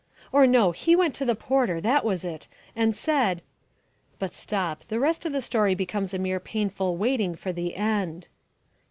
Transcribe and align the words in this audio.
or 0.31 0.47
no, 0.47 0.71
he 0.71 0.95
went 0.95 1.13
to 1.13 1.23
the 1.25 1.35
porter 1.35 1.79
that 1.79 2.03
was 2.03 2.25
it 2.25 2.47
and 2.75 2.95
said" 2.95 3.43
But 4.17 4.33
stop. 4.33 4.83
The 4.87 4.99
rest 4.99 5.25
of 5.27 5.31
the 5.31 5.43
story 5.43 5.75
becomes 5.75 6.11
a 6.11 6.17
mere 6.17 6.39
painful 6.39 6.97
waiting 6.97 7.35
for 7.35 7.53
the 7.53 7.75
end. 7.75 8.27